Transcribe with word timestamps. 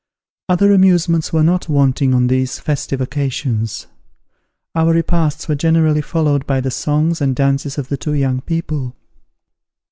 Other 0.49 0.73
amusements 0.73 1.31
were 1.31 1.43
not 1.43 1.69
wanting 1.69 2.15
on 2.15 2.25
these 2.25 2.57
festive 2.57 3.01
occasions. 3.01 3.85
Our 4.73 4.93
repasts 4.95 5.47
were 5.47 5.53
generally 5.53 6.01
followed 6.01 6.47
by 6.47 6.59
the 6.59 6.71
songs 6.71 7.21
and 7.21 7.35
dances 7.35 7.77
of 7.77 7.89
the 7.89 7.97
two 7.97 8.13
young 8.15 8.41
people. 8.41 8.95